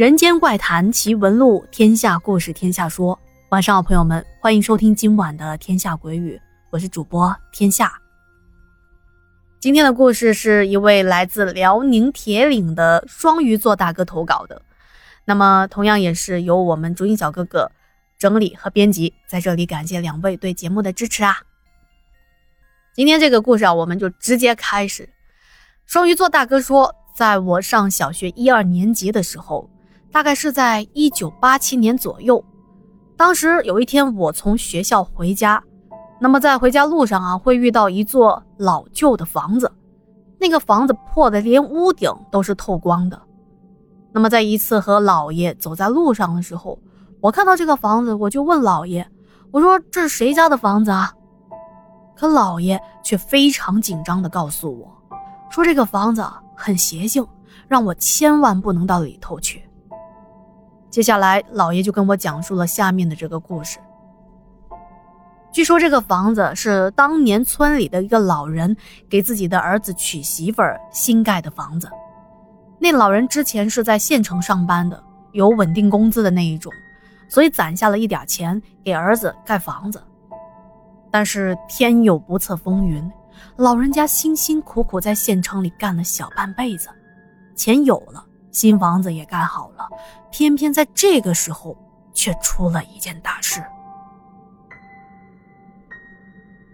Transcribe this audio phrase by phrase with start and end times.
[0.00, 3.20] 人间怪谈奇闻录，天下故事天下说。
[3.50, 6.36] 晚上好，朋友们，欢迎收听今晚的《天下鬼语》，
[6.70, 8.00] 我是主播天下。
[9.60, 14.62] 今天的故事是一位来自辽宁铁岭的双鱼座大哥投稿的，
[15.26, 17.70] 那么同样也是由我们竹音小哥哥
[18.18, 21.42] 整理和编辑，在这里感谢两位对节目的支持啊！
[22.94, 25.06] 今天这个故事啊，我们就直接开始。
[25.84, 26.96] 双鱼座大哥说。
[27.12, 29.68] 在我上小学一二年级的时候，
[30.12, 32.44] 大概是在一九八七年左右。
[33.16, 35.62] 当时有一天，我从学校回家，
[36.20, 39.70] 那么在回家路上啊，会遇到一座老旧的房子，
[40.38, 43.20] 那个房子破的连屋顶都是透光的。
[44.12, 46.78] 那么在一次和姥爷走在路上的时候，
[47.20, 49.06] 我看到这个房子，我就问姥爷
[49.52, 51.12] ：“我说这是谁家的房子啊？”
[52.16, 54.90] 可姥爷却非常紧张地告诉我，
[55.50, 56.24] 说这个房子。
[56.62, 57.26] 很邪性，
[57.68, 59.64] 让我千万不能到里头去。
[60.90, 63.78] 接下来，老爷就跟我讲述了下面的这个故事。
[65.52, 68.76] 据说这个房子是当年村里的一个老人
[69.08, 71.88] 给自己的儿子娶媳妇儿新盖的房子。
[72.78, 76.72] 那老人之前是在县城上班的，有稳定工资的那一种，
[77.28, 80.02] 所以攒下了一点钱给儿子盖房子。
[81.10, 83.08] 但是天有不测风云。
[83.56, 86.88] 老人家辛辛苦苦在县城里干了小半辈子，
[87.56, 89.88] 钱有了，新房子也盖好了，
[90.30, 91.76] 偏偏在这个时候
[92.12, 93.62] 却出了一件大事。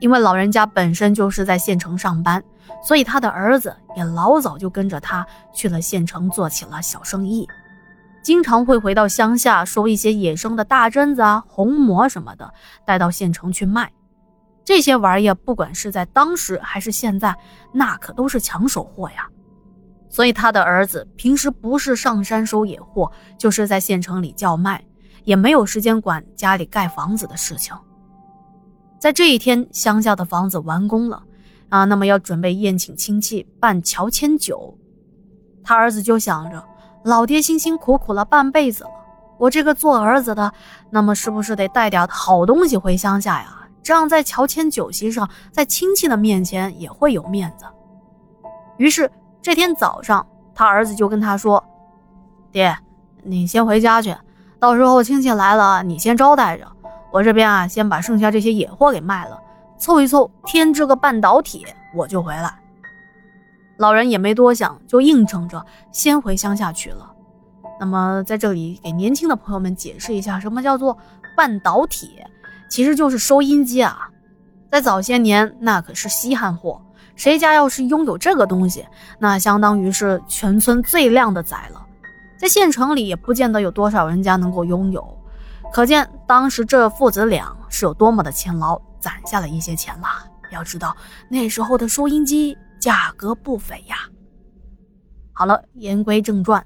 [0.00, 2.42] 因为老人家本身就是在县城上班，
[2.84, 7.48] 所以他的儿子也老早就跟着他去了县城做起了小生意，
[8.22, 13.90] 经常会回到乡下收一些野生的大榛子啊、红蘑什么的，带到县城去卖。
[14.64, 17.36] 这些玩意儿，不管是在当时还是现在，
[17.72, 19.28] 那可都是抢手货呀。
[20.08, 24.84] 所以他的儿子平时不是上山收野货，就是在县城里叫卖，
[25.24, 27.76] 也没有时间管家里盖房子的事情。
[28.98, 31.22] 在这一天，乡下的房子完工了
[31.68, 34.76] 啊，那么要准备宴请亲戚，办乔迁酒。
[35.62, 36.64] 他儿子就想着，
[37.04, 38.90] 老爹辛辛苦苦了半辈子了，
[39.38, 40.52] 我这个做儿子的，
[40.90, 43.54] 那么是不是得带点好东西回乡下呀？
[43.82, 47.64] 这样在乔迁酒席上，在亲戚的面前也会有面子。
[48.78, 49.10] 于是
[49.48, 51.64] 这天早上，他儿子就跟他说
[52.52, 52.76] ：“爹，
[53.22, 54.14] 你先回家去，
[54.60, 56.70] 到时候亲戚来了，你先招待着。
[57.10, 59.40] 我这边啊，先把剩下这些野货给卖了，
[59.78, 61.64] 凑一凑，添置个半导体，
[61.94, 62.54] 我就回来。”
[63.78, 67.10] 老人也没多想，就应承着先回乡下去了。
[67.80, 70.98] 那么在这里给年轻的朋友们解释一下，什么叫做
[71.34, 72.22] 半导体？
[72.68, 74.10] 其实就是收音机啊，
[74.70, 76.82] 在早些年那可是稀罕货，
[77.18, 78.86] 谁家要是拥有这个东西，
[79.18, 81.84] 那相当于是全村最靓的仔了。
[82.38, 85.18] 在县城里也不见得有多少人家能够拥有，
[85.72, 90.06] 可见当时这父子俩是有多么的勤劳，攒下了一些钱了。
[90.52, 90.96] 要知道
[91.28, 93.96] 那时候的收音机价格不菲呀。
[95.32, 96.64] 好了，言归正传，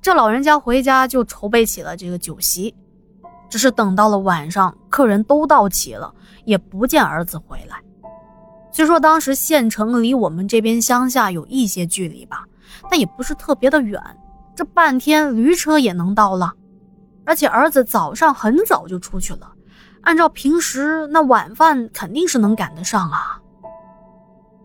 [0.00, 2.72] 这老人家回家就筹备起了这个酒席。
[3.50, 6.14] 只是等到了晚上，客人都到齐了，
[6.44, 7.80] 也不见儿子回来。
[8.74, 12.44] 虽说当时县城离我们这边乡下有一些距离吧，
[12.90, 14.02] 但也不是特别的远，
[14.56, 16.52] 这半天驴车也能到了。
[17.24, 19.52] 而且儿子早上很早就出去了，
[20.00, 23.38] 按照平时那晚饭肯定是能赶得上啊。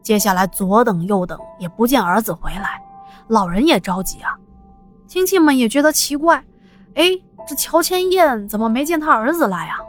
[0.01, 2.81] 接下来左等右等也不见儿子回来，
[3.27, 4.35] 老人也着急啊，
[5.05, 6.43] 亲戚们也觉得奇怪，
[6.95, 7.11] 哎。
[7.47, 9.79] 这乔迁宴怎么没见他儿子来呀？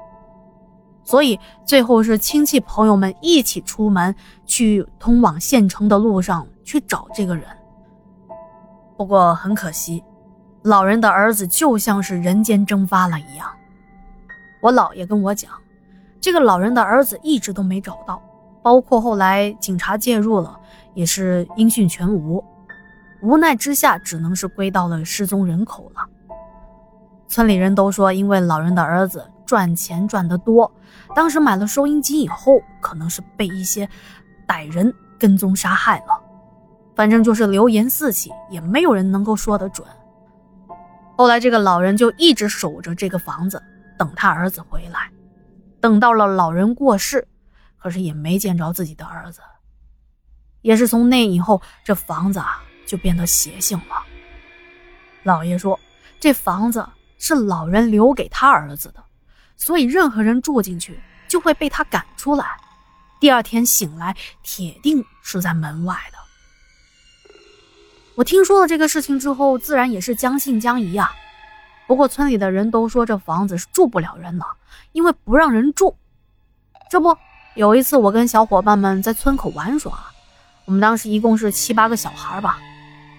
[1.05, 4.15] 所以最后是亲戚朋友们一起出门
[4.47, 7.45] 去通往县城的路上去找这个人。
[8.97, 10.05] 不过很可惜，
[10.63, 13.49] 老人的儿子就像是人间蒸发了一样。
[14.61, 15.51] 我姥爷跟我讲，
[16.21, 18.23] 这个老人的儿子一直都没找到，
[18.63, 20.61] 包括后来警察介入了，
[20.95, 22.45] 也是音讯全无。
[23.23, 26.07] 无奈之下，只能是归到了失踪人口了。
[27.27, 30.73] 村里人都说，因为老人的儿子赚钱赚得多，
[31.13, 33.91] 当时买了收音机以后，可能是被一些
[34.47, 36.23] 歹人跟踪杀害了。
[36.95, 39.85] 反正就是流言四起，也没有人能够说得准。
[41.17, 43.61] 后来这个老人就一直守着这个房子，
[43.99, 45.11] 等他儿子回来。
[45.81, 47.27] 等到了老人过世，
[47.77, 49.41] 可是也没见着自己的儿子。
[50.61, 53.97] 也是从那以后，这房子啊就变得邪性了。
[55.25, 55.77] 老爷说，
[56.21, 56.87] 这房子。
[57.23, 59.05] 是老人留给他儿子的，
[59.61, 60.99] 所以任何人住进去
[61.29, 62.47] 就会被他赶出来。
[63.21, 66.19] 第二天醒来，铁定是在门外的。
[68.15, 71.13] 我听说了这个事情之后，自然也是将信将疑啊。
[71.87, 74.47] 不过村里的人都说这房子是住不了人了，
[74.93, 75.95] 因为不让人住。
[76.91, 77.15] 这不，
[77.55, 79.93] 有一次我跟小伙伴们在村口玩耍，
[80.65, 82.59] 我们当时一共是七八个小孩吧，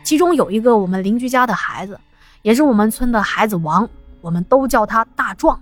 [0.04, 2.00] 其中有一个我们邻居家的孩子，
[2.42, 3.88] 也是我们村的孩子王，
[4.22, 5.62] 我们都叫他大壮。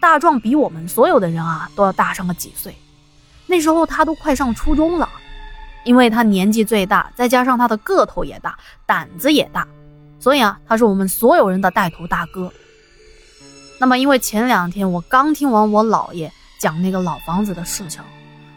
[0.00, 2.74] 大壮比我们所有的人啊都要大上个几岁，
[3.46, 5.08] 那时候他都快上初中了，
[5.84, 9.66] 因为他年纪最大，再加上他的个头也大，胆子也大。
[10.18, 12.52] 所以啊，他是我们所有人的带头大哥。
[13.78, 18.00] 那么，因为前两天我刚听完我姥爷讲那个老房子的事情，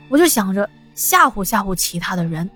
[0.07, 2.49] 我就想着吓唬吓唬其他的人，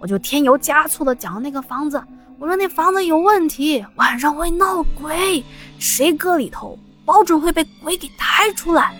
[0.00, 2.02] 我就添油加醋的讲那个房子。
[2.38, 5.44] 我说那房子有问题，晚上会闹鬼，
[5.78, 6.78] 谁搁里头，
[7.08, 8.94] 保准会被鬼给抬出来。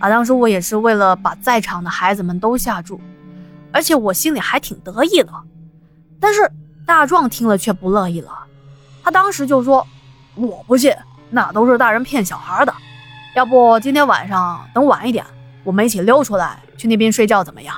[0.00, 3.00] 啊，当时我也是为了把在场的孩子们都吓住，
[3.70, 5.32] 而且我心里还挺得意的。
[6.18, 6.50] 但是。
[6.86, 8.32] 大壮听了却不乐意了，
[9.04, 9.86] 他当时就说
[10.34, 10.92] ：“我不信，
[11.28, 12.74] 那都是大人骗小孩的。
[13.36, 15.24] 要不今天晚上等晚一点，
[15.62, 17.76] 我们一起溜出来去那边睡觉，怎么样？”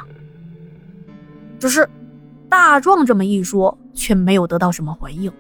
[1.61, 1.87] 只是
[2.49, 5.31] 大壮这么一说，却没有得到什么回应，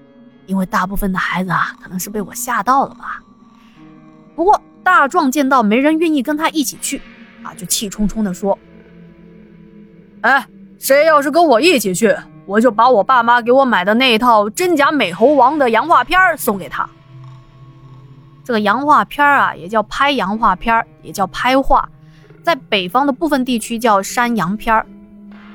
[0.44, 3.22] 因为大部分的孩子啊，可能是被我吓到了吧。
[4.34, 7.00] 不过大壮见到没人愿意跟他一起去，
[7.42, 8.58] 啊，就气冲冲地说
[10.22, 10.46] ：“哎，
[10.78, 16.86] 谁要是跟我一起去？”我就把我爸妈给我买的那一套真假美猴王的洋画片送给他。
[18.42, 21.88] 这个洋画片啊，也叫拍洋画片，也叫拍画，
[22.42, 24.84] 在北方的部分地区叫山洋片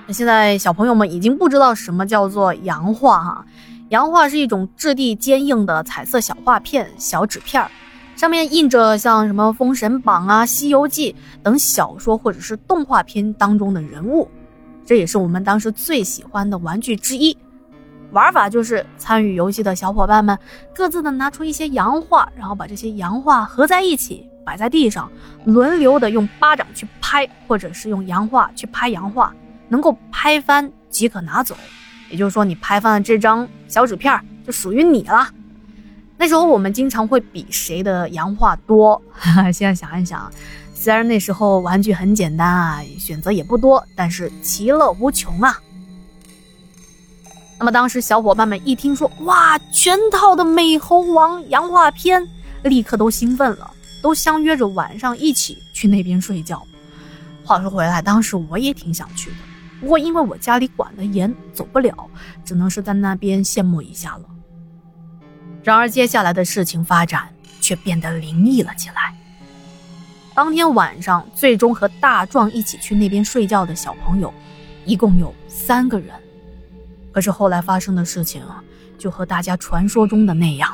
[0.07, 3.45] 那现在小朋友们已经不知道什么叫做洋画哈，
[3.89, 7.61] 洋画是一种质地坚硬的彩色小画片、小纸片
[8.17, 14.27] 上面印着像什么《封神榜》啊、《西游记》等小说或者是动画片当中的人物。
[14.83, 17.37] 这也是我们当时最喜欢的玩具之一。
[18.11, 20.35] 玩法就是参与游戏的小伙伴们
[20.73, 25.11] 各自的拿出一些洋画，然后把这些洋画合在一起摆在地上，
[25.45, 29.31] 轮流的用巴掌去拍，或者是用洋画去拍洋画，
[29.69, 31.55] 能够拍翻即可拿走。
[32.09, 35.29] 也就是说，你拍翻了这张小纸片就属于你了。
[36.17, 39.01] 那时候我们经常会比谁的洋画多。
[39.53, 40.31] 现在想一想。
[40.73, 45.59] 虽然那时候玩具很简单啊，选择也不多，但是其乐无穷啊。
[47.57, 52.25] 那么当时小伙伴们一听说哇，全套的美猴王洋画片，
[52.63, 53.71] 立刻都兴奋了，
[54.03, 56.63] 都相约着晚上一起去那边睡觉。
[57.43, 59.37] 话说回来，当时我也挺想去的，
[59.81, 62.07] 不过因为我家里管得严，走不了，
[62.45, 64.23] 只能是在那边羡慕一下了。
[65.67, 67.27] 然而接下来的事情发展
[67.59, 69.13] 却变得灵异了起来。
[70.33, 74.33] 当天晚上，最终和大壮一起去那边睡觉的小朋友，
[74.85, 76.15] 一共有三个人。
[77.11, 78.41] 可是后来发生的事情，
[78.97, 80.73] 就和大家传说中的那样，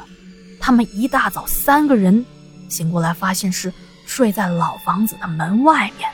[0.60, 2.24] 他们一大早三个人
[2.69, 3.74] 醒过来，发现是
[4.06, 6.07] 睡在老房子的门外面。